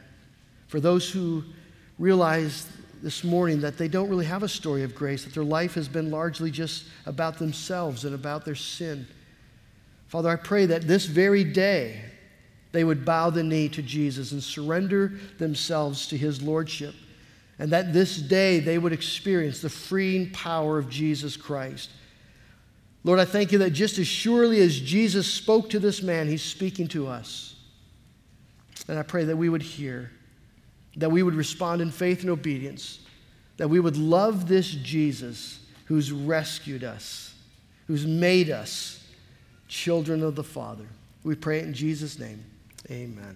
[0.67, 1.45] for those who
[1.97, 2.67] realize
[3.01, 5.87] this morning that they don't really have a story of grace, that their life has
[5.87, 9.07] been largely just about themselves and about their sin.
[10.09, 12.01] Father, I pray that this very day,
[12.73, 16.95] they would bow the knee to Jesus and surrender themselves to his lordship.
[17.59, 21.91] And that this day they would experience the freeing power of Jesus Christ.
[23.05, 26.41] Lord, I thank you that just as surely as Jesus spoke to this man, he's
[26.41, 27.55] speaking to us.
[28.87, 30.11] And I pray that we would hear,
[30.97, 32.99] that we would respond in faith and obedience,
[33.57, 37.35] that we would love this Jesus who's rescued us,
[37.85, 39.05] who's made us
[39.67, 40.87] children of the Father.
[41.23, 42.43] We pray it in Jesus' name.
[42.89, 43.35] Amen.